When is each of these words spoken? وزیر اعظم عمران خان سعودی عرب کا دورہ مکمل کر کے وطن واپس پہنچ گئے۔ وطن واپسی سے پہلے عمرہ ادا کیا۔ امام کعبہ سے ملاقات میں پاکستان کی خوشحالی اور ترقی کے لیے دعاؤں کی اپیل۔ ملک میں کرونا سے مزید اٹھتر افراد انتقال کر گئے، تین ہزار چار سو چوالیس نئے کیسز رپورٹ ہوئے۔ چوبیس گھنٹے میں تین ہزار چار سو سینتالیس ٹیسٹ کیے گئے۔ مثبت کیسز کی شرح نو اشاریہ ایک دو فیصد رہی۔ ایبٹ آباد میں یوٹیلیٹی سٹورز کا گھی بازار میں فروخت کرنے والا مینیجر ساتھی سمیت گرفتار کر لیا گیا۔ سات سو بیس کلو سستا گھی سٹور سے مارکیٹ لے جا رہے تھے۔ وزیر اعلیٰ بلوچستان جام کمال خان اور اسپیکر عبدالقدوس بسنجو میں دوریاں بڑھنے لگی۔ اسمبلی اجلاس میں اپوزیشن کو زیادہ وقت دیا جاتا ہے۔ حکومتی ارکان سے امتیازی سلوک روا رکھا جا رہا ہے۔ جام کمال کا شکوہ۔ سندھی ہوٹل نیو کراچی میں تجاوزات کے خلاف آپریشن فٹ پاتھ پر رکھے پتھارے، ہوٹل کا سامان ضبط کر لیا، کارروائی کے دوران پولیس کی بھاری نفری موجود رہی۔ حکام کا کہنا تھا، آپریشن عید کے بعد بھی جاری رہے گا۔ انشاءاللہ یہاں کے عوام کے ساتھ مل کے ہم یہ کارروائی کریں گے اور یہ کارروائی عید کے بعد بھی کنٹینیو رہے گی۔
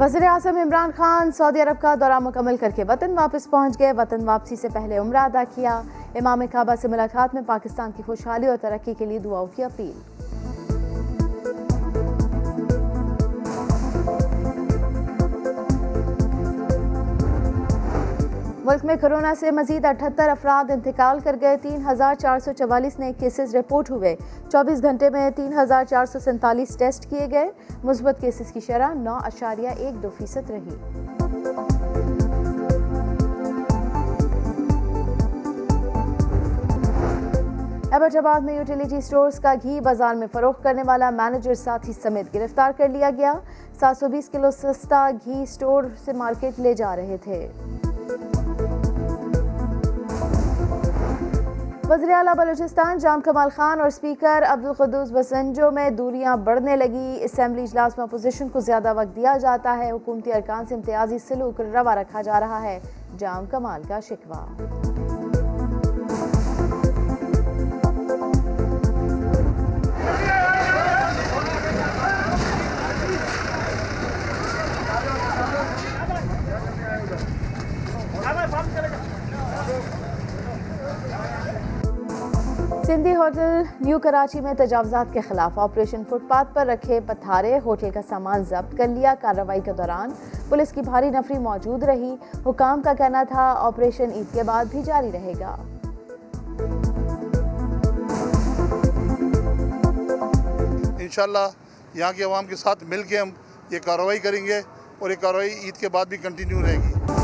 وزیر 0.00 0.22
اعظم 0.22 0.56
عمران 0.56 0.90
خان 0.96 1.32
سعودی 1.32 1.62
عرب 1.62 1.82
کا 1.82 1.94
دورہ 1.94 2.18
مکمل 2.18 2.56
کر 2.56 2.70
کے 2.74 2.84
وطن 2.88 3.18
واپس 3.18 3.50
پہنچ 3.50 3.78
گئے۔ 3.78 3.92
وطن 3.92 4.24
واپسی 4.24 4.56
سے 4.56 4.68
پہلے 4.72 4.98
عمرہ 4.98 5.16
ادا 5.16 5.44
کیا۔ 5.54 5.82
امام 6.14 6.42
کعبہ 6.52 6.74
سے 6.82 6.88
ملاقات 6.88 7.34
میں 7.34 7.42
پاکستان 7.46 7.90
کی 7.96 8.02
خوشحالی 8.06 8.46
اور 8.46 8.56
ترقی 8.60 8.94
کے 8.94 9.04
لیے 9.04 9.18
دعاؤں 9.18 9.46
کی 9.56 9.64
اپیل۔ 9.64 10.15
ملک 18.66 18.84
میں 18.84 18.94
کرونا 19.00 19.32
سے 19.40 19.50
مزید 19.50 19.84
اٹھتر 19.84 20.28
افراد 20.28 20.70
انتقال 20.70 21.18
کر 21.24 21.36
گئے، 21.40 21.56
تین 21.62 21.82
ہزار 21.90 22.14
چار 22.14 22.38
سو 22.38 22.52
چوالیس 22.52 22.98
نئے 22.98 23.12
کیسز 23.18 23.54
رپورٹ 23.56 23.90
ہوئے۔ 23.90 24.14
چوبیس 24.52 24.82
گھنٹے 24.82 25.10
میں 25.10 25.28
تین 25.36 25.52
ہزار 25.58 25.84
چار 25.84 26.06
سو 26.06 26.18
سینتالیس 26.18 26.76
ٹیسٹ 26.76 27.08
کیے 27.10 27.26
گئے۔ 27.30 27.50
مثبت 27.84 28.20
کیسز 28.20 28.50
کی 28.52 28.60
شرح 28.60 28.94
نو 28.94 29.14
اشاریہ 29.24 29.68
ایک 29.76 30.02
دو 30.02 30.08
فیصد 30.18 30.50
رہی۔ 30.50 30.76
ایبٹ 37.92 38.16
آباد 38.16 38.40
میں 38.40 38.56
یوٹیلیٹی 38.56 39.00
سٹورز 39.00 39.40
کا 39.40 39.54
گھی 39.62 39.80
بازار 39.80 40.14
میں 40.14 40.26
فروخت 40.32 40.62
کرنے 40.62 40.82
والا 40.86 41.10
مینیجر 41.10 41.54
ساتھی 41.54 41.92
سمیت 42.02 42.34
گرفتار 42.34 42.72
کر 42.76 42.88
لیا 42.88 43.10
گیا۔ 43.16 43.34
سات 43.80 43.96
سو 43.96 44.08
بیس 44.08 44.28
کلو 44.28 44.50
سستا 44.50 45.08
گھی 45.26 45.44
سٹور 45.46 45.84
سے 46.04 46.12
مارکیٹ 46.12 46.60
لے 46.60 46.74
جا 46.74 46.96
رہے 46.96 47.16
تھے۔ 47.24 47.46
وزیر 51.88 52.10
اعلیٰ 52.10 52.34
بلوچستان 52.34 52.98
جام 52.98 53.20
کمال 53.20 53.48
خان 53.56 53.80
اور 53.80 53.86
اسپیکر 53.86 54.44
عبدالقدوس 54.48 55.12
بسنجو 55.12 55.70
میں 55.70 55.90
دوریاں 55.90 56.36
بڑھنے 56.36 56.76
لگی۔ 56.76 57.18
اسمبلی 57.20 57.62
اجلاس 57.62 57.98
میں 57.98 58.06
اپوزیشن 58.06 58.48
کو 58.48 58.60
زیادہ 58.60 58.92
وقت 58.96 59.16
دیا 59.16 59.36
جاتا 59.36 59.76
ہے۔ 59.78 59.90
حکومتی 59.90 60.32
ارکان 60.32 60.66
سے 60.66 60.74
امتیازی 60.74 61.18
سلوک 61.18 61.60
روا 61.60 61.94
رکھا 61.94 62.22
جا 62.22 62.40
رہا 62.40 62.62
ہے۔ 62.62 62.80
جام 63.18 63.46
کمال 63.46 63.82
کا 63.88 64.00
شکوہ۔ 64.00 65.25
سندھی 82.86 83.14
ہوٹل 83.16 83.62
نیو 83.80 83.98
کراچی 83.98 84.40
میں 84.40 84.52
تجاوزات 84.58 85.12
کے 85.12 85.20
خلاف 85.20 85.58
آپریشن 85.58 86.02
فٹ 86.08 86.28
پاتھ 86.28 86.48
پر 86.54 86.66
رکھے 86.66 86.98
پتھارے، 87.06 87.58
ہوٹل 87.64 87.90
کا 87.90 88.00
سامان 88.08 88.42
ضبط 88.50 88.76
کر 88.78 88.88
لیا، 88.88 89.14
کارروائی 89.20 89.60
کے 89.64 89.72
دوران 89.72 90.10
پولیس 90.48 90.72
کی 90.72 90.80
بھاری 90.80 91.10
نفری 91.10 91.38
موجود 91.38 91.82
رہی۔ 91.82 92.14
حکام 92.46 92.82
کا 92.82 92.92
کہنا 92.98 93.22
تھا، 93.22 93.54
آپریشن 93.58 94.12
عید 94.14 94.32
کے 94.34 94.42
بعد 94.42 94.64
بھی 94.70 94.82
جاری 94.82 95.12
رہے 95.12 95.32
گا۔ 95.40 95.56
انشاءاللہ 101.00 101.46
یہاں 101.94 102.12
کے 102.16 102.24
عوام 102.24 102.46
کے 102.46 102.56
ساتھ 102.56 102.84
مل 102.88 103.02
کے 103.02 103.18
ہم 103.18 103.30
یہ 103.70 103.78
کارروائی 103.84 104.18
کریں 104.18 104.44
گے 104.46 104.60
اور 104.98 105.10
یہ 105.10 105.16
کارروائی 105.20 105.50
عید 105.64 105.80
کے 105.80 105.88
بعد 105.88 106.06
بھی 106.06 106.16
کنٹینیو 106.16 106.62
رہے 106.62 106.76
گی۔ 106.76 107.15